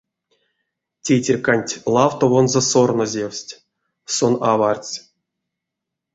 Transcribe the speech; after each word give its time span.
Тейтерьканть 1.03 1.79
лавтовонзо 1.95 2.61
сорнозевсть: 2.71 3.51
сон 4.15 4.33
авардсь. 4.51 4.97